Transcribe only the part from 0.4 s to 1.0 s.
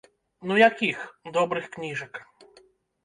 Ну якіх,